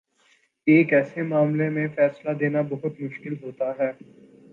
[0.67, 3.91] ایک ایسے معاملے میں فیصلہ دینا بہت مشکل ہوتا ہے۔